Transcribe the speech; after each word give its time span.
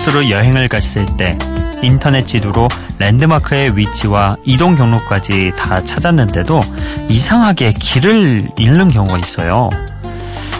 곳으로 0.00 0.30
여행을 0.30 0.68
갔을 0.68 1.04
때 1.18 1.36
인터넷 1.82 2.24
지도로 2.24 2.68
랜드마크의 2.98 3.76
위치와 3.76 4.34
이동 4.46 4.74
경로까지 4.74 5.52
다 5.58 5.82
찾았는데도 5.82 6.58
이상하게 7.10 7.72
길을 7.72 8.48
잃는 8.56 8.88
경우가 8.88 9.18
있어요. 9.18 9.68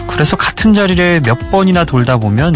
그래서 0.07 0.35
같은 0.35 0.75
자리를 0.75 1.21
몇 1.21 1.49
번이나 1.49 1.85
돌다 1.85 2.17
보면 2.17 2.53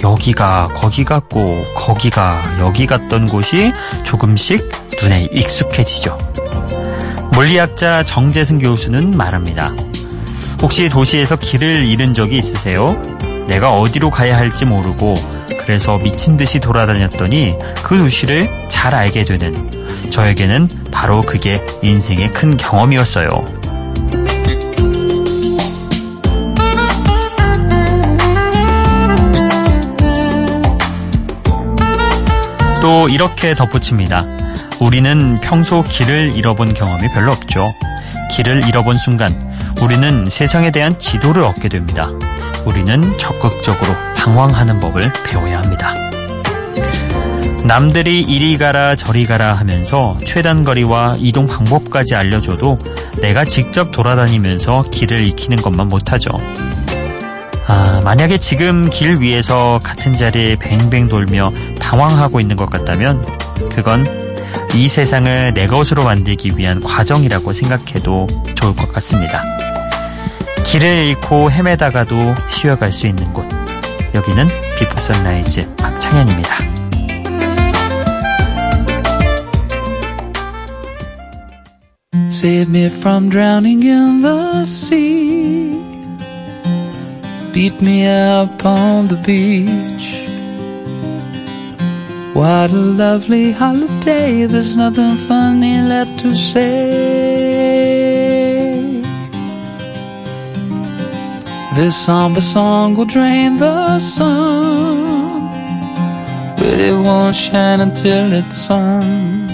여기가 0.00 0.68
거기 0.76 1.04
같고 1.04 1.64
거기가 1.74 2.40
여기 2.60 2.86
같던 2.86 3.26
곳이 3.26 3.72
조금씩 4.04 4.62
눈에 5.02 5.28
익숙해지죠. 5.32 6.16
물리학자 7.32 8.04
정재승 8.04 8.60
교수는 8.60 9.16
말합니다. 9.16 9.72
혹시 10.62 10.88
도시에서 10.88 11.34
길을 11.34 11.90
잃은 11.90 12.14
적이 12.14 12.38
있으세요? 12.38 12.96
내가 13.48 13.72
어디로 13.72 14.10
가야 14.10 14.36
할지 14.36 14.64
모르고 14.66 15.37
그래서 15.68 15.98
미친 15.98 16.38
듯이 16.38 16.60
돌아다녔더니 16.60 17.54
그 17.82 17.98
도시를 17.98 18.48
잘 18.70 18.94
알게 18.94 19.24
되는 19.24 19.70
저에게는 20.08 20.66
바로 20.90 21.20
그게 21.20 21.62
인생의 21.82 22.30
큰 22.30 22.56
경험이었어요. 22.56 23.28
또 32.80 33.06
이렇게 33.10 33.54
덧붙입니다. 33.54 34.24
우리는 34.80 35.36
평소 35.42 35.82
길을 35.82 36.32
잃어본 36.34 36.72
경험이 36.72 37.12
별로 37.12 37.32
없죠. 37.32 37.74
길을 38.30 38.66
잃어본 38.66 38.96
순간 38.96 39.47
우리는 39.82 40.24
세상에 40.28 40.70
대한 40.70 40.98
지도를 40.98 41.44
얻게 41.44 41.68
됩니다. 41.68 42.10
우리는 42.64 43.16
적극적으로 43.16 43.92
당황하는 44.16 44.80
법을 44.80 45.12
배워야 45.24 45.62
합니다. 45.62 45.94
남들이 47.64 48.20
이리 48.22 48.58
가라 48.58 48.96
저리 48.96 49.24
가라 49.24 49.52
하면서 49.52 50.16
최단 50.24 50.64
거리와 50.64 51.16
이동 51.18 51.46
방법까지 51.46 52.14
알려줘도 52.14 52.78
내가 53.20 53.44
직접 53.44 53.92
돌아다니면서 53.92 54.84
길을 54.90 55.26
익히는 55.26 55.58
것만 55.58 55.88
못하죠. 55.88 56.30
아, 57.66 58.00
만약에 58.02 58.38
지금 58.38 58.88
길 58.88 59.20
위에서 59.20 59.78
같은 59.84 60.12
자리에 60.14 60.56
뱅뱅 60.56 61.08
돌며 61.08 61.52
당황하고 61.78 62.40
있는 62.40 62.56
것 62.56 62.70
같다면 62.70 63.24
그건 63.74 64.04
이 64.74 64.88
세상을 64.88 65.52
내 65.54 65.66
것으로 65.66 66.04
만들기 66.04 66.52
위한 66.56 66.80
과정이라고 66.80 67.52
생각해도 67.52 68.26
좋을 68.54 68.74
것 68.74 68.90
같습니다. 68.92 69.42
길을 70.70 71.06
잃고 71.06 71.50
헤매다가도 71.50 72.14
쉬어갈 72.50 72.92
수 72.92 73.06
있는 73.06 73.32
곳. 73.32 73.46
여기는 74.14 74.46
비포 74.78 75.00
선라이즈 75.00 75.76
박창현입니다. 75.76 76.58
Save 82.30 82.68
me 82.68 82.86
from 82.86 83.30
drowning 83.30 83.82
in 83.82 84.20
the 84.20 84.62
sea. 84.66 85.72
Beat 87.54 87.82
me 87.82 88.06
up 88.06 88.62
on 88.66 89.08
the 89.08 89.16
beach. 89.22 90.28
What 92.34 92.70
a 92.70 92.76
lovely 92.76 93.52
holiday. 93.52 94.46
There's 94.46 94.76
nothing 94.76 95.16
funny 95.26 95.80
left 95.80 96.18
to 96.18 96.34
say. 96.34 97.07
This 101.77 101.95
somber 101.95 102.41
song 102.41 102.95
will 102.95 103.05
drain 103.05 103.57
the 103.57 103.99
sun, 103.99 105.49
but 106.55 106.79
it 106.79 106.93
won't 106.93 107.35
shine 107.35 107.81
until 107.81 108.31
it's 108.31 108.57
sung. 108.57 109.47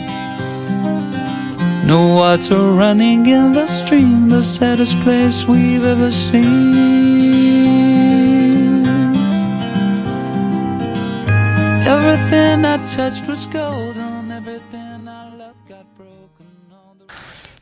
No 1.85 2.07
water 2.19 2.73
running 2.73 3.25
in 3.25 3.53
the 3.53 3.65
stream, 3.65 4.29
the 4.29 4.43
saddest 4.43 4.99
place 4.99 5.45
we've 5.47 5.83
ever 5.83 6.11
seen. 6.11 6.79
Everything 11.87 12.65
I 12.65 12.77
touched 12.95 13.27
was 13.27 13.47
golden, 13.47 14.31
everything 14.31 15.07
I 15.07 15.29
loved 15.37 15.63
got 15.67 15.85
broken. 15.97 16.47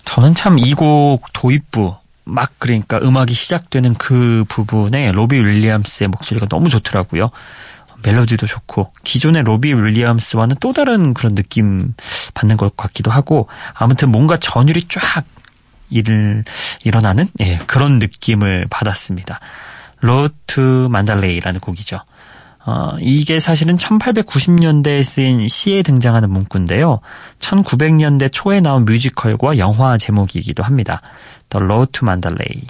저는 0.06 0.34
참 0.34 0.58
이 0.58 0.74
곡 0.74 1.32
도입부 1.34 1.96
막 2.25 2.53
그러니까 2.59 2.99
음악이 2.99 3.35
시작되는 3.35 3.95
그 3.95 4.45
부분에 4.49 5.13
로비 5.13 5.37
윌리엄스의 5.37 6.09
목소리가 6.09 6.47
너무 6.49 6.69
좋더라고요. 6.69 7.31
멜로디도 8.05 8.47
좋고 8.47 8.93
기존의 9.05 9.45
로비 9.45 9.73
윌리엄스와는 9.73 10.57
또 10.61 10.73
다른 10.73 11.15
그런 11.15 11.35
느낌 11.35 11.95
받는 12.35 12.57
것 12.57 12.77
같기도 12.77 13.11
하고 13.11 13.49
아무튼 13.75 14.11
뭔가 14.11 14.37
전율이 14.37 14.87
쫙 14.89 15.25
일, 15.91 16.45
일어나는 16.85 17.29
예, 17.41 17.59
그런 17.67 17.99
느낌을 17.99 18.67
받았습니다. 18.71 19.41
로트 20.01 20.89
만달레이라는 20.91 21.61
곡이죠. 21.61 21.99
어, 22.65 22.97
이게 23.01 23.41
사실은 23.41 23.77
1890년대에 23.77 25.03
쓰인 25.03 25.49
시에 25.49 25.83
등장하는 25.83 26.31
문구인데요. 26.31 27.01
1900년대 27.41 28.31
초에 28.33 28.61
나온 28.61 28.85
뮤지컬과 28.85 29.59
영화 29.59 29.99
제목이기도 29.99 30.63
합니다. 30.63 31.03
The 31.49 31.65
Road 31.65 31.93
to 31.93 32.07
Mandalay. 32.07 32.67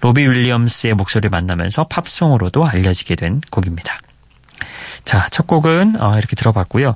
로비 0.00 0.22
윌리엄스의 0.22 0.94
목소리를 0.94 1.28
만나면서 1.30 1.84
팝송으로도 1.84 2.66
알려지게 2.66 3.16
된 3.16 3.40
곡입니다. 3.50 3.98
자, 5.04 5.26
첫 5.30 5.46
곡은 5.46 6.00
어, 6.00 6.16
이렇게 6.18 6.36
들어봤고요. 6.36 6.94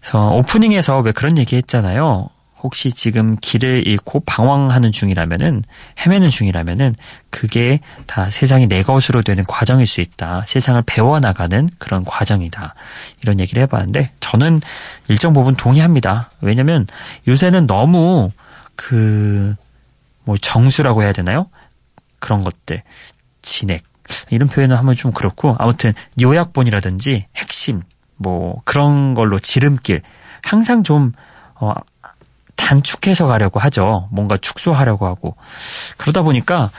그래서 0.00 0.30
오프닝에서 0.30 1.00
왜 1.00 1.12
그런 1.12 1.36
얘기 1.36 1.56
했잖아요. 1.56 2.30
혹시 2.62 2.92
지금 2.92 3.36
길을 3.40 3.86
잃고 3.86 4.20
방황하는 4.20 4.92
중이라면은 4.92 5.64
헤매는 5.98 6.30
중이라면은 6.30 6.94
그게 7.30 7.80
다 8.06 8.30
세상이 8.30 8.68
내 8.68 8.82
것으로 8.82 9.22
되는 9.22 9.42
과정일 9.44 9.86
수 9.86 10.00
있다. 10.00 10.44
세상을 10.46 10.80
배워나가는 10.86 11.68
그런 11.78 12.04
과정이다. 12.04 12.74
이런 13.22 13.40
얘기를 13.40 13.62
해봤는데 13.62 14.12
저는 14.20 14.60
일정 15.08 15.32
부분 15.32 15.54
동의합니다. 15.56 16.30
왜냐면 16.40 16.86
요새는 17.26 17.66
너무 17.66 18.30
그 18.76 19.56
뭐 20.24 20.36
정수라고 20.36 21.02
해야 21.02 21.12
되나요? 21.12 21.48
그런 22.18 22.42
것들 22.44 22.82
진액 23.42 23.82
이런 24.30 24.48
표현을 24.48 24.76
하면 24.78 24.94
좀 24.94 25.12
그렇고 25.12 25.56
아무튼 25.58 25.92
요약본이라든지 26.20 27.26
핵심 27.36 27.82
뭐 28.16 28.60
그런 28.64 29.14
걸로 29.14 29.38
지름길 29.38 30.02
항상 30.42 30.82
좀 30.82 31.12
어, 31.54 31.72
단축해서 32.56 33.26
가려고 33.26 33.60
하죠. 33.60 34.08
뭔가 34.10 34.36
축소하려고 34.36 35.06
하고 35.06 35.36
그러다 35.96 36.22
보니까 36.22 36.70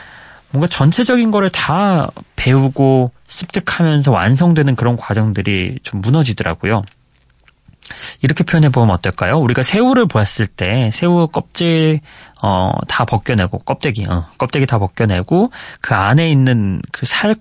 뭔가 0.50 0.66
전체적인 0.68 1.30
거를 1.30 1.50
다 1.50 2.08
배우고 2.36 3.10
습득하면서 3.28 4.12
완성되는 4.12 4.76
그런 4.76 4.96
과정들이 4.96 5.78
좀 5.82 6.00
무너지더라고요. 6.00 6.82
이렇게 8.22 8.44
표현해 8.44 8.70
보면 8.70 8.90
어떨까요? 8.94 9.38
우리가 9.38 9.62
새우를 9.62 10.06
보았을 10.06 10.46
때 10.46 10.90
새우 10.92 11.26
껍질 11.28 12.00
어, 12.42 12.70
다 12.88 13.04
벗겨내고 13.04 13.58
껍데기, 13.58 14.06
어, 14.06 14.26
껍데기 14.38 14.64
다 14.66 14.78
벗겨내고 14.78 15.50
그 15.80 15.94
안에 15.94 16.30
있는 16.30 16.80
그 16.92 17.04
살 17.06 17.34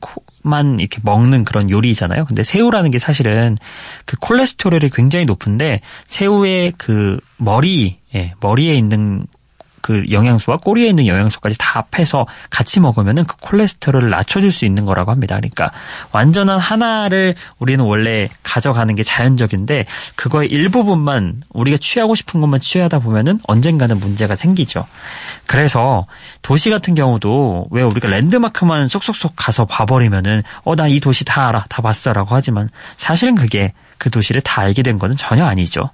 만 0.43 0.79
이렇게 0.79 0.99
먹는 1.03 1.45
그런 1.45 1.69
요리잖아요. 1.69 2.25
근데 2.25 2.43
새우라는 2.43 2.91
게 2.91 2.99
사실은 2.99 3.57
그 4.05 4.17
콜레스테롤이 4.19 4.89
굉장히 4.93 5.25
높은데 5.25 5.81
새우의 6.05 6.73
그 6.77 7.19
머리, 7.37 7.99
예, 8.13 8.33
머리에 8.39 8.75
있는 8.75 9.25
그 9.83 10.03
영양소와 10.09 10.57
꼬리에 10.59 10.87
있는 10.87 11.07
영양소까지 11.07 11.57
다 11.59 11.85
합해서 11.91 12.25
같이 12.49 12.79
먹으면은 12.79 13.25
그 13.25 13.35
콜레스테롤을 13.41 14.09
낮춰줄 14.09 14.49
수 14.53 14.63
있는 14.63 14.85
거라고 14.85 15.11
합니다. 15.11 15.35
그러니까 15.35 15.71
완전한 16.13 16.57
하나를 16.57 17.35
우리는 17.59 17.83
원래 17.83 18.29
가져가는 18.43 18.95
게 18.95 19.03
자연적인데 19.03 19.85
그거의 20.15 20.49
일부분만 20.49 21.43
우리가 21.49 21.75
취하고 21.81 22.15
싶은 22.15 22.39
것만 22.39 22.61
취하다 22.61 22.99
보면은 22.99 23.39
언젠가는 23.43 23.99
문제가 23.99 24.37
생기죠. 24.37 24.85
그래서 25.47 26.07
도시 26.41 26.69
같은 26.69 26.95
경우도 26.95 27.67
왜 27.71 27.83
우리가 27.83 28.07
랜드마크만 28.07 28.87
쏙쏙쏙 28.87 29.33
가서 29.35 29.65
봐버리면은 29.65 30.43
어 30.63 30.75
나 30.75 30.87
이 30.87 30.99
도시 31.01 31.25
다 31.25 31.49
알아 31.49 31.65
다 31.69 31.81
봤어라고 31.81 32.33
하지만 32.33 32.69
사실은 32.95 33.35
그게 33.35 33.73
그 33.97 34.09
도시를 34.09 34.39
다 34.41 34.61
알게 34.61 34.81
된 34.81 34.97
거는 34.97 35.17
전혀 35.17 35.45
아니죠. 35.45 35.89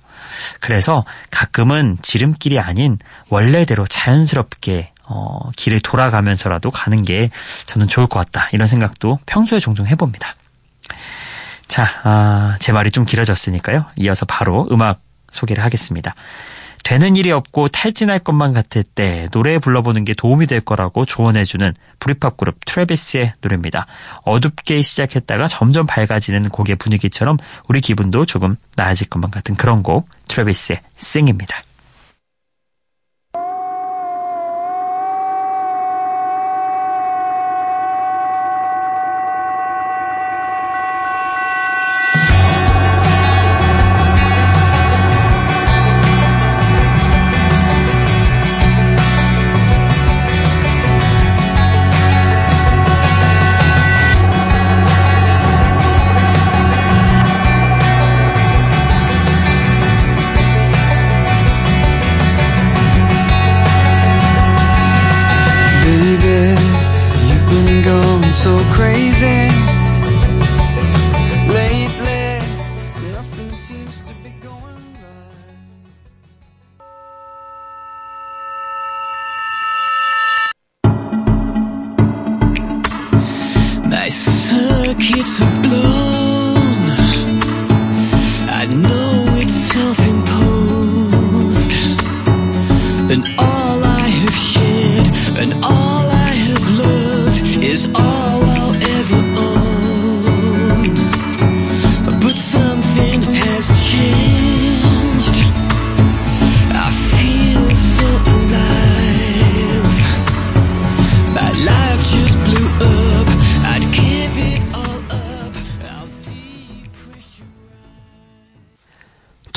그래서 0.59 1.05
가끔은 1.31 1.97
지름길이 2.01 2.59
아닌 2.59 2.97
원래대로 3.29 3.87
자연스럽게 3.87 4.91
어, 5.05 5.49
길을 5.55 5.79
돌아가면서라도 5.79 6.69
가는 6.69 7.03
게 7.03 7.29
저는 7.65 7.87
좋을 7.87 8.07
것 8.07 8.19
같다. 8.19 8.47
이런 8.51 8.67
생각도 8.67 9.19
평소에 9.25 9.59
종종 9.59 9.87
해봅니다. 9.87 10.35
자, 11.67 11.87
아, 12.03 12.57
제 12.59 12.71
말이 12.71 12.91
좀 12.91 13.05
길어졌으니까요. 13.05 13.85
이어서 13.97 14.25
바로 14.25 14.67
음악 14.71 15.01
소개를 15.31 15.63
하겠습니다. 15.63 16.15
되는 16.83 17.15
일이 17.15 17.31
없고 17.31 17.67
탈진할 17.69 18.19
것만 18.19 18.53
같을 18.53 18.83
때 18.83 19.27
노래 19.31 19.59
불러보는 19.59 20.05
게 20.05 20.13
도움이 20.13 20.47
될 20.47 20.61
거라고 20.61 21.05
조언해주는 21.05 21.73
브리팝 21.99 22.37
그룹 22.37 22.65
트래비스의 22.65 23.33
노래입니다. 23.41 23.85
어둡게 24.23 24.81
시작했다가 24.81 25.47
점점 25.47 25.85
밝아지는 25.85 26.49
곡의 26.49 26.77
분위기처럼 26.77 27.37
우리 27.67 27.81
기분도 27.81 28.25
조금 28.25 28.55
나아질 28.75 29.09
것만 29.09 29.31
같은 29.31 29.55
그런 29.55 29.83
곡 29.83 30.09
트래비스의 30.27 30.81
Sing입니다. 30.97 31.61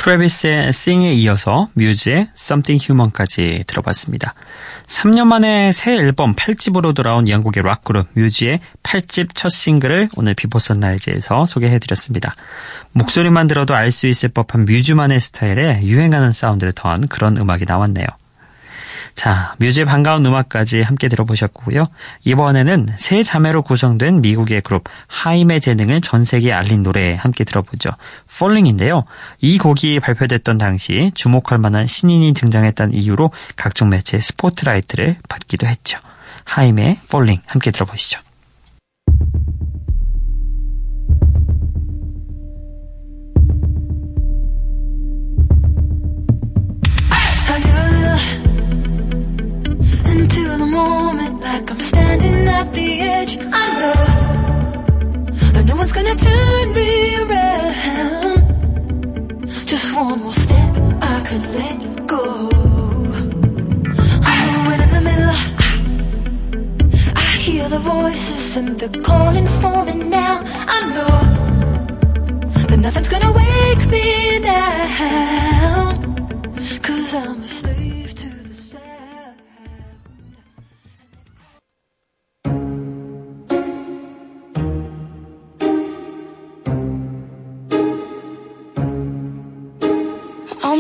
트래비스의 0.03 0.69
Sing에 0.71 1.13
이어서 1.13 1.69
뮤즈의 1.75 2.27
Something 2.37 2.85
Human까지 2.85 3.63
들어봤습니다. 3.69 4.35
3년 4.89 5.27
만에 5.29 5.71
새 5.71 5.97
앨범 5.97 6.35
8집으로 6.35 6.93
돌아온 6.93 7.29
영국의 7.29 7.63
락그룹 7.63 8.09
뮤즈의 8.15 8.59
8집 8.83 9.29
첫 9.35 9.51
싱글을 9.51 10.09
오늘 10.17 10.35
비포 10.35 10.59
선라이즈에서 10.59 11.47
소개해드렸습니다. 11.47 12.35
목소리만 12.91 13.47
들어도 13.47 13.77
알 13.77 13.93
수 13.93 14.09
있을 14.09 14.31
법한 14.31 14.65
뮤즈만의 14.65 15.21
스타일에 15.21 15.83
유행하는 15.83 16.33
사운드를 16.33 16.73
더한 16.73 17.07
그런 17.07 17.37
음악이 17.37 17.65
나왔네요. 17.69 18.07
자, 19.15 19.55
뮤즈의 19.59 19.85
반가운 19.85 20.25
음악까지 20.25 20.83
함께 20.83 21.09
들어보셨고요. 21.09 21.89
이번에는 22.25 22.89
세 22.97 23.23
자매로 23.23 23.63
구성된 23.63 24.21
미국의 24.21 24.63
그룹 24.63 24.85
하임의 25.07 25.61
재능을 25.61 26.01
전 26.01 26.25
세계에 26.25 26.53
알린 26.53 26.83
노래 26.83 27.15
함께 27.15 27.45
들어보죠. 27.45 27.91
Falling인데요. 28.29 29.05
이 29.41 29.59
곡이 29.59 30.01
발표됐던 30.01 30.59
당시 30.59 31.13
주목할 31.15 31.59
만한 31.59 31.87
신인이 31.87 32.33
등장했다는 32.35 32.95
이유로 32.95 33.31
각종 33.57 33.91
매체 33.91 34.19
스포트라이트를 34.19 35.17
받기도 35.29 35.67
했죠. 35.67 35.99
하임의 36.45 36.99
Falling 37.05 37.43
함께 37.47 37.71
들어보시죠. 37.71 38.21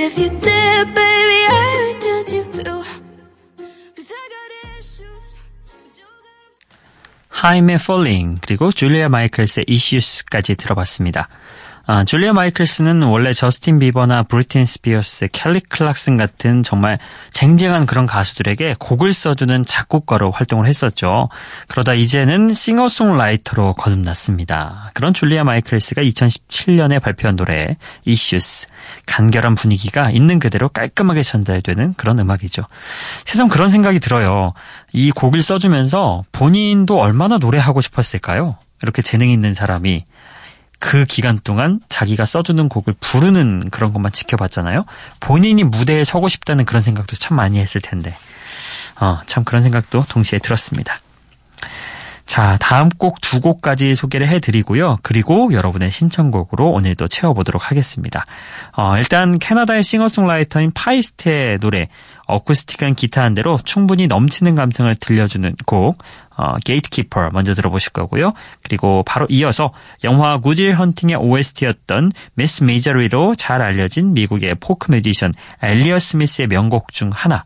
if 0.00 0.18
you 0.18 0.30
did, 0.30 0.94
baby, 0.94 1.40
I'd 1.48 2.00
judge 2.00 2.32
you 2.32 2.44
too. 2.52 2.82
하임의 7.28 7.76
Falling 7.76 8.40
그리고 8.42 8.70
줄리아 8.70 9.08
마이클스의 9.08 9.64
Issues까지 9.68 10.56
들어봤습니다. 10.56 11.28
아, 11.92 12.04
줄리아 12.04 12.32
마이클스는 12.32 13.02
원래 13.02 13.32
저스틴 13.32 13.80
비버나 13.80 14.22
브리트니 14.22 14.64
스피어스, 14.64 15.26
켈리 15.32 15.58
클락슨 15.58 16.16
같은 16.16 16.62
정말 16.62 17.00
쟁쟁한 17.32 17.84
그런 17.84 18.06
가수들에게 18.06 18.76
곡을 18.78 19.12
써주는 19.12 19.64
작곡가로 19.64 20.30
활동을 20.30 20.68
했었죠. 20.68 21.28
그러다 21.66 21.94
이제는 21.94 22.54
싱어송라이터로 22.54 23.74
거듭났습니다. 23.74 24.92
그런 24.94 25.12
줄리아 25.12 25.42
마이클스가 25.42 26.00
2017년에 26.02 27.02
발표한 27.02 27.34
노래 27.34 27.76
Issues 28.06 28.68
간결한 29.06 29.56
분위기가 29.56 30.12
있는 30.12 30.38
그대로 30.38 30.68
깔끔하게 30.68 31.24
전달되는 31.24 31.94
그런 31.94 32.20
음악이죠. 32.20 32.62
세상 33.24 33.48
그런 33.48 33.68
생각이 33.68 33.98
들어요. 33.98 34.52
이 34.92 35.10
곡을 35.10 35.42
써주면서 35.42 36.22
본인도 36.30 37.00
얼마나 37.00 37.38
노래하고 37.38 37.80
싶었을까요? 37.80 38.58
이렇게 38.82 39.02
재능 39.02 39.28
있는 39.28 39.54
사람이 39.54 40.04
그 40.80 41.04
기간 41.04 41.38
동안 41.38 41.78
자기가 41.88 42.24
써주는 42.24 42.68
곡을 42.68 42.94
부르는 42.98 43.70
그런 43.70 43.92
것만 43.92 44.10
지켜봤잖아요. 44.10 44.86
본인이 45.20 45.62
무대에 45.62 46.02
서고 46.02 46.28
싶다는 46.28 46.64
그런 46.64 46.82
생각도 46.82 47.14
참 47.14 47.36
많이 47.36 47.60
했을 47.60 47.80
텐데, 47.80 48.12
어, 48.98 49.20
참 49.26 49.44
그런 49.44 49.62
생각도 49.62 50.04
동시에 50.08 50.40
들었습니다. 50.40 50.98
자, 52.26 52.56
다음 52.60 52.88
곡 52.88 53.20
두 53.20 53.40
곡까지 53.40 53.94
소개를 53.94 54.28
해드리고요. 54.28 54.98
그리고 55.02 55.52
여러분의 55.52 55.90
신청곡으로 55.90 56.70
오늘도 56.70 57.08
채워보도록 57.08 57.70
하겠습니다. 57.70 58.24
어, 58.72 58.96
일단 58.98 59.38
캐나다의 59.38 59.82
싱어송라이터인 59.82 60.72
파이스트의 60.72 61.58
노래 61.58 61.88
어쿠스틱한 62.30 62.94
기타 62.94 63.22
한 63.22 63.34
대로 63.34 63.58
충분히 63.64 64.06
넘치는 64.06 64.54
감성을 64.54 64.94
들려주는 64.96 65.56
곡 65.66 65.98
어, 66.36 66.56
Gatekeeper 66.64 67.28
먼저 67.32 67.54
들어보실 67.54 67.92
거고요. 67.92 68.32
그리고 68.62 69.02
바로 69.04 69.26
이어서 69.28 69.72
영화 70.04 70.38
Good 70.38 70.56
Will 70.56 70.74
Hunting의 70.74 71.16
OST였던 71.16 72.12
Miss 72.34 72.64
Misery로 72.64 73.34
잘 73.34 73.60
알려진 73.62 74.14
미국의 74.14 74.54
포크 74.60 74.90
뮤지션 74.90 75.32
엘리어 75.62 75.98
스미스의 75.98 76.48
명곡 76.48 76.92
중 76.92 77.10
하나 77.12 77.44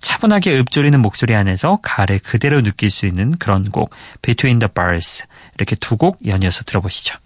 차분하게 0.00 0.58
읊조리는 0.60 1.00
목소리 1.00 1.34
안에서 1.34 1.78
가를 1.82 2.18
그대로 2.20 2.62
느낄 2.62 2.90
수 2.90 3.06
있는 3.06 3.36
그런 3.36 3.70
곡 3.70 3.90
Between 4.22 4.58
the 4.58 4.68
Bars 4.72 5.26
이렇게 5.56 5.76
두 5.76 5.96
곡 5.96 6.24
연이어서 6.26 6.64
들어보시죠. 6.64 7.16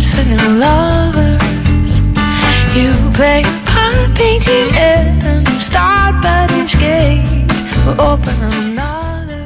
Set 0.00 0.04
for 0.14 0.24
new 0.28 0.58
lovers. 0.58 1.92
You 2.76 2.92
play 3.12 3.42
part 3.66 4.08
painting 4.16 4.68
and 4.74 5.46
you 5.48 5.60
start 5.60 6.14
but 6.22 6.50
each 6.58 6.78
gate 6.78 7.26
will 7.84 8.00
open 8.00 8.36
another. 8.52 9.42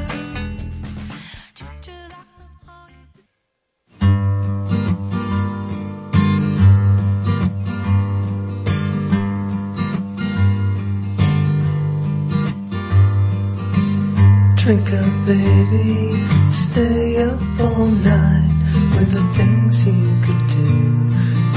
Drink 14.55 14.87
up, 15.01 15.25
baby, 15.25 16.51
stay 16.51 17.23
up 17.23 17.59
all 17.59 17.87
night 17.87 18.46
with 18.97 19.11
the 19.11 19.25
things 19.37 19.85
you 19.85 20.09
could 20.25 20.43
do. 20.47 20.69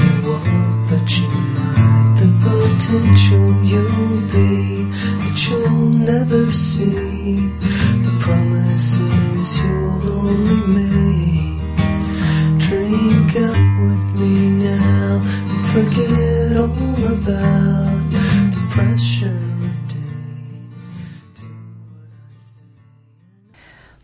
You 0.03 0.13
won't, 0.27 0.89
but 0.89 1.07
you 1.17 1.27
might. 1.55 2.15
The 2.21 2.29
potential 2.45 3.47
you'll 3.71 4.21
be 4.35 4.83
that 5.21 5.37
you'll 5.47 5.89
never 6.11 6.51
see. 6.51 7.47
The 8.05 8.13
promises 8.21 9.10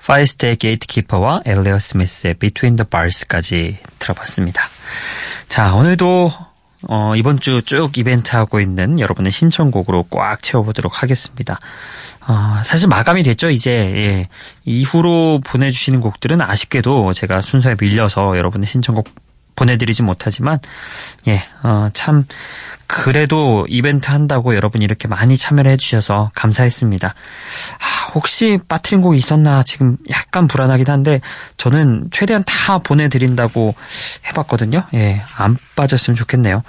파이스트의 0.08 0.56
Gatekeeper와 0.56 1.42
엘리엇 1.46 1.80
스미스의 1.80 2.36
Between 2.36 2.78
the 2.78 2.90
Bars까지 2.90 3.78
들어봤습니다. 4.00 4.62
자, 5.50 5.76
오늘도 5.76 6.32
어, 6.88 7.14
이번 7.16 7.40
주 7.40 7.62
쭉 7.62 7.98
이벤트 7.98 8.36
하고 8.36 8.60
있는 8.60 9.00
여러분의 9.00 9.32
신청곡으로 9.32 10.06
꽉 10.10 10.42
채워보도록 10.42 11.02
하겠습니다. 11.04 11.60
어, 12.28 12.62
사실 12.64 12.88
마감이 12.88 13.24
됐죠, 13.24 13.50
이제. 13.50 13.72
예. 13.72 14.26
이후로 14.64 15.42
보내주시는 15.46 16.02
곡들은 16.02 16.42
아쉽게도 16.42 17.14
제가 17.14 17.42
순서에 17.42 17.76
밀려서 17.80 18.38
여러분의 18.38 18.68
신청곡 18.68 19.10
보내드리지 19.58 20.04
못하지만, 20.04 20.60
예, 21.28 21.44
어, 21.64 21.90
참, 21.94 22.26
그래도 22.88 23.66
이벤트 23.68 24.10
한다고 24.10 24.56
여러분이 24.56 24.86
이렇게 24.86 25.10
많이 25.10 25.36
참여를 25.36 25.70
해주셔서 25.72 26.32
감사했습니다. 26.34 27.10
아, 27.10 28.12
혹시 28.14 28.58
빠트린 28.70 29.02
곡이 29.02 29.18
있었나 29.18 29.64
지금 29.64 29.98
약간 30.10 30.48
불안하긴 30.48 30.88
한데 30.88 31.20
저는 31.58 32.08
최대한 32.12 32.46
다 32.46 32.78
보내드린다고 32.78 33.76
해봤거든요. 34.28 34.84
예, 34.94 35.22
안 35.38 35.58
빠졌으면 35.76 36.16
좋겠네요. 36.16 36.64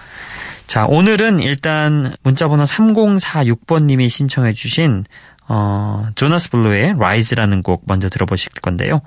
자, 0.66 0.84
오늘은 0.86 1.38
일단 1.38 2.14
문자번호 2.24 2.64
3046번님이 2.64 4.10
신청해주신 4.10 5.04
어, 5.48 6.06
조나스 6.14 6.50
블루의 6.50 6.94
라이즈라는 6.98 7.62
곡 7.62 7.82
먼저 7.86 8.08
들어보실 8.08 8.52
건데요. 8.60 9.00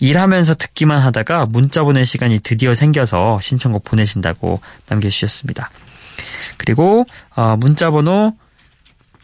일하면서 0.00 0.54
듣기만 0.54 1.00
하다가 1.00 1.46
문자 1.46 1.82
보낼 1.82 2.06
시간이 2.06 2.40
드디어 2.40 2.74
생겨서 2.74 3.38
신청곡 3.40 3.84
보내신다고 3.84 4.60
남겨주셨습니다. 4.88 5.70
그리고 6.56 7.04
어, 7.36 7.56
문자 7.58 7.90
번호 7.90 8.34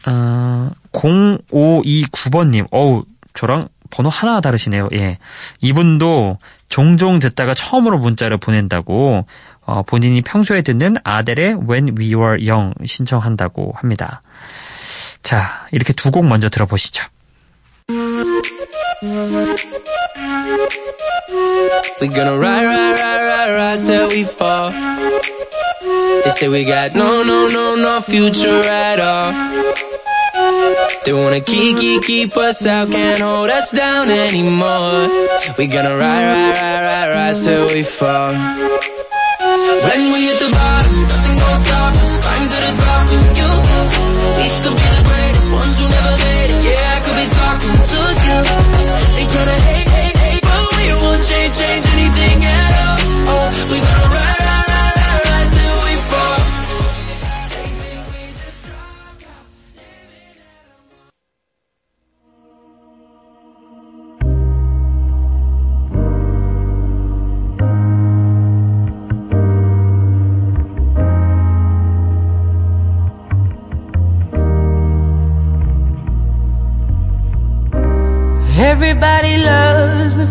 어, 0.07 0.71
0529번님. 0.91 2.67
어우 2.71 3.03
저랑 3.33 3.67
번호 3.89 4.09
하나 4.09 4.39
다르시네요. 4.39 4.89
예. 4.93 5.17
이분도 5.61 6.37
종종 6.69 7.19
듣다가 7.19 7.55
처음으로 7.55 7.97
문자를 7.97 8.37
보낸다고 8.37 9.25
어, 9.61 9.83
본인이 9.83 10.21
평소에 10.21 10.61
듣는 10.61 10.95
아델의 11.03 11.59
When 11.67 11.97
We 11.97 12.13
Were 12.13 12.47
Young 12.47 12.73
신청한다고 12.85 13.73
합니다. 13.75 14.21
자, 15.23 15.67
이렇게 15.71 15.93
두 15.93 16.11
곡 16.11 16.25
먼저 16.25 16.49
들어보시죠. 16.49 17.03
We're 21.99 22.13
gonna 22.13 22.37
ride, 22.37 22.65
ride, 22.65 22.99
ride, 22.99 23.23
ride, 23.27 23.51
ride 23.55 23.79
till 23.79 24.07
we 24.09 24.23
fall. 24.23 24.71
They 26.23 26.31
say 26.35 26.47
we 26.47 26.63
got 26.63 26.95
no, 26.95 27.23
no, 27.23 27.47
no, 27.49 27.75
no 27.75 28.01
future 28.01 28.61
at 28.63 28.99
all. 28.99 29.33
They 31.03 31.13
wanna 31.13 31.41
keep, 31.41 31.77
keep, 31.77 32.03
keep 32.03 32.37
us 32.37 32.65
out, 32.65 32.89
can't 32.91 33.19
hold 33.21 33.49
us 33.49 33.71
down 33.71 34.09
anymore. 34.09 35.09
We 35.57 35.67
gonna 35.67 35.95
ride, 35.97 36.23
ride, 36.23 36.55
ride, 36.55 36.83
ride, 36.87 37.11
ride 37.13 37.35
till 37.43 37.67
we 37.73 37.83
fall. 37.83 38.33
When 39.83 40.01
we 40.13 40.27
hit 40.27 40.39
the 40.39 40.49
bottom, 40.51 40.68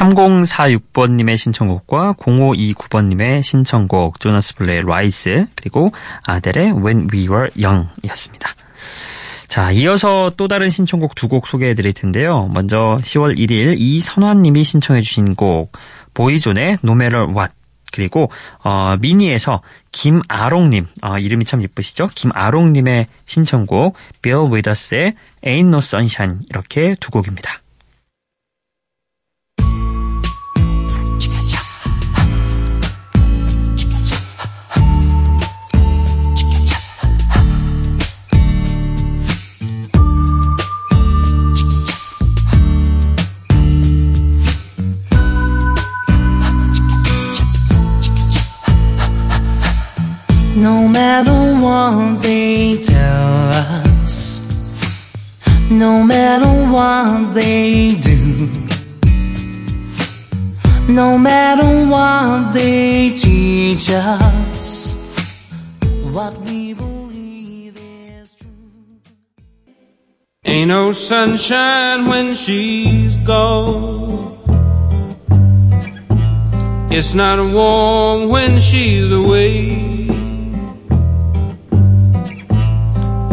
3046번님의 0.00 1.36
신청곡과 1.36 2.14
0529번님의 2.14 3.42
신청곡 3.42 4.18
조나스 4.18 4.54
블루의 4.56 4.84
Rise 4.86 5.46
그리고 5.56 5.92
아델의 6.24 6.72
When 6.72 7.08
We 7.12 7.28
Were 7.28 7.50
Young 7.62 7.88
이었습니다. 8.02 8.54
자, 9.46 9.72
이어서 9.72 10.32
또 10.36 10.48
다른 10.48 10.70
신청곡 10.70 11.14
두 11.14 11.28
곡 11.28 11.46
소개해 11.46 11.74
드릴 11.74 11.92
텐데요. 11.92 12.48
먼저 12.52 12.98
10월 13.02 13.36
1일 13.38 13.76
이선환님이 13.78 14.64
신청해 14.64 15.02
주신 15.02 15.34
곡 15.34 15.72
보이존의 16.14 16.78
No 16.84 16.92
Matter 16.92 17.26
What 17.28 17.52
그리고 17.92 18.30
어, 18.62 18.96
미니에서 19.00 19.62
김아롱님 19.92 20.86
어, 21.02 21.18
이름이 21.18 21.44
참 21.44 21.62
예쁘시죠? 21.62 22.08
김아롱님의 22.14 23.08
신청곡 23.26 23.96
Bill 24.22 24.50
Withus의 24.52 25.14
Ain't 25.44 25.68
No 25.68 25.78
Sunshine 25.78 26.38
이렇게 26.48 26.94
두 27.00 27.10
곡입니다. 27.10 27.60
Matter 50.88 51.40
what 51.62 52.22
they 52.22 52.76
tell 52.82 53.48
us, 54.02 54.72
no 55.70 56.02
matter 56.02 56.52
what 56.72 57.34
they 57.34 57.96
do, 58.00 58.48
no 60.88 61.18
matter 61.18 61.70
what 61.90 62.52
they 62.52 63.10
teach 63.10 63.90
us, 63.90 65.14
what 66.12 66.36
we 66.40 66.74
believe 66.74 67.76
is 67.76 68.34
true. 68.34 69.00
Ain't 70.44 70.68
no 70.68 70.92
sunshine 70.92 72.06
when 72.06 72.34
she's 72.34 73.16
gone. 73.18 74.36
It's 76.92 77.14
not 77.14 77.38
warm 77.38 78.28
when 78.28 78.60
she's 78.60 79.10
away. 79.12 79.99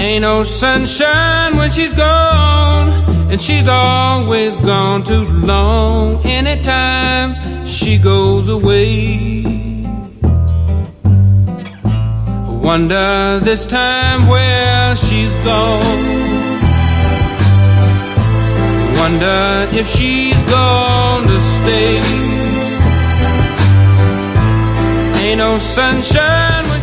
Ain't 0.07 0.21
no 0.21 0.43
sunshine 0.43 1.57
when 1.57 1.69
she's 1.69 1.91
gone, 1.91 2.87
and 3.29 3.41
she's 3.41 3.67
always 3.67 4.55
gone 4.55 5.03
too 5.03 5.25
long. 5.25 6.25
Anytime 6.25 7.65
she 7.65 7.97
goes 7.97 8.47
away, 8.47 9.43
wonder 12.67 13.41
this 13.43 13.65
time 13.65 14.27
where 14.27 14.95
she's 14.95 15.35
gone. 15.43 15.99
Wonder 19.01 19.67
if 19.73 19.89
she's 19.89 20.39
gonna 20.43 21.39
stay. 21.57 21.99
Ain't 25.21 25.39
no 25.39 25.57
sunshine 25.57 26.76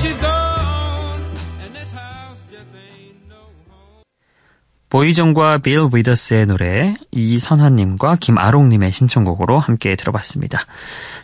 보이존과 4.95 5.59
빌 5.59 5.89
위더스의 5.93 6.47
노래 6.47 6.95
이선화님과 7.11 8.15
김아롱님의 8.21 8.93
신청곡으로 8.93 9.59
함께 9.59 9.97
들어봤습니다. 9.97 10.61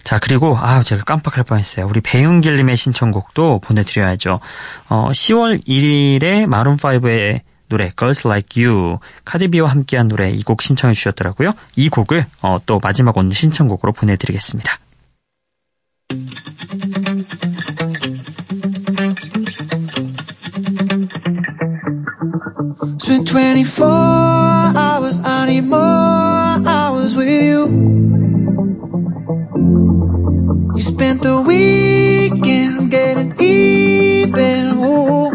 자 0.02 0.18
그리고 0.18 0.58
아 0.58 0.82
제가 0.82 1.04
깜빡할 1.04 1.44
뻔했어요. 1.44 1.86
우리 1.86 2.00
배은길님의 2.00 2.76
신청곡도 2.76 3.60
보내드려야죠. 3.60 4.40
어, 4.88 5.10
10월 5.12 5.64
1일에 5.68 6.46
마룬 6.46 6.76
5의 6.78 7.42
노래 7.68 7.92
Girls 7.96 8.26
Like 8.26 8.64
You 8.64 8.98
카디비와 9.24 9.70
함께한 9.70 10.08
노래 10.08 10.32
이 10.32 10.42
곡 10.42 10.62
신청해 10.62 10.92
주셨더라고요. 10.94 11.52
이 11.76 11.88
곡을 11.90 12.26
어, 12.42 12.58
또 12.66 12.80
마지막 12.82 13.16
오늘 13.16 13.36
신청곡으로 13.36 13.92
보내드리겠습니다. 13.92 14.80
Spent 23.10 23.26
24 23.26 23.88
hours, 23.88 25.18
I 25.24 25.46
need 25.46 25.64
more 25.64 25.80
hours 25.80 27.16
with 27.16 27.26
you. 27.26 27.66
You 30.76 30.80
spent 30.80 31.20
the 31.20 31.42
weekend 31.44 32.88
getting 32.92 33.34
even. 33.40 34.66
Ooh. 34.76 35.30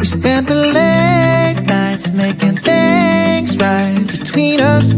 We 0.00 0.04
spent 0.04 0.48
the 0.48 0.66
late 0.76 1.64
nights 1.64 2.10
making 2.12 2.58
things 2.58 3.56
right 3.56 4.06
between 4.06 4.60
us. 4.60 4.92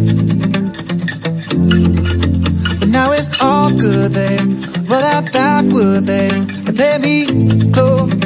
But 2.80 2.88
now 2.88 3.12
it's 3.12 3.28
all 3.40 3.70
good, 3.70 4.14
babe. 4.14 4.64
Roll 4.90 5.04
out 5.14 5.30
that 5.30 5.64
wood, 5.66 6.06
babe, 6.06 6.50
and 6.66 6.76
play 6.76 6.98
me 6.98 7.70
close. 7.70 8.19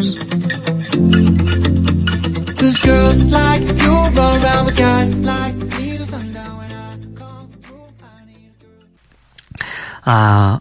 아, 10.06 10.60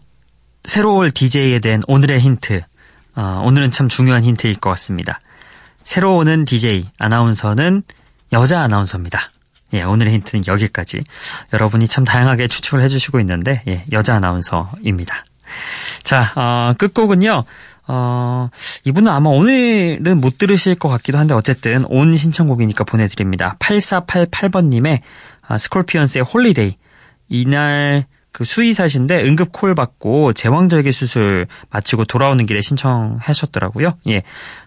새로 0.63 0.95
올 0.95 1.11
DJ에 1.11 1.59
대한 1.59 1.81
오늘의 1.87 2.19
힌트. 2.19 2.61
아, 3.15 3.41
오늘은 3.43 3.71
참 3.71 3.89
중요한 3.89 4.23
힌트일 4.23 4.55
것 4.59 4.69
같습니다. 4.71 5.19
새로 5.83 6.15
오는 6.15 6.45
DJ, 6.45 6.89
아나운서는 6.97 7.83
여자 8.31 8.61
아나운서입니다. 8.61 9.31
예, 9.73 9.83
오늘의 9.83 10.13
힌트는 10.13 10.45
여기까지. 10.47 11.03
여러분이 11.51 11.87
참 11.87 12.05
다양하게 12.05 12.47
추측을 12.47 12.81
해주시고 12.83 13.19
있는데, 13.19 13.63
예, 13.67 13.85
여자 13.91 14.15
아나운서입니다. 14.15 15.25
자, 16.03 16.31
어, 16.35 16.73
끝곡은요, 16.77 17.43
어, 17.87 18.49
이분은 18.85 19.11
아마 19.11 19.29
오늘은 19.29 20.21
못 20.21 20.37
들으실 20.37 20.75
것 20.75 20.89
같기도 20.89 21.17
한데, 21.17 21.33
어쨌든 21.33 21.85
온 21.89 22.15
신청곡이니까 22.15 22.83
보내드립니다. 22.83 23.55
8488번님의 23.59 25.01
아, 25.41 25.57
스콜피언스의 25.57 26.23
Holiday. 26.23 26.77
이날 27.29 28.05
그 28.33 28.43
수의사신데 28.43 29.23
응급 29.23 29.51
콜 29.51 29.75
받고 29.75 30.33
제왕절개 30.33 30.91
수술 30.91 31.45
마치고 31.69 32.05
돌아오는 32.05 32.43
길에 32.45 32.61
신청하셨더라고요. 32.61 33.93
예. 34.07 34.23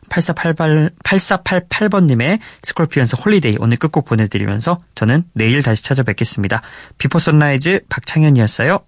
8488, 0.09 0.91
8488번님의 1.05 2.39
스콜피언스 2.63 3.17
Holiday 3.17 3.57
오늘 3.59 3.77
끝곡 3.77 4.05
보내드리면서 4.05 4.79
저는 4.95 5.25
내일 5.35 5.63
다시 5.63 5.83
찾아뵙겠습니다. 5.83 6.63
비포 6.97 7.19
선라이즈 7.19 7.81
박창현이었어요. 7.89 8.79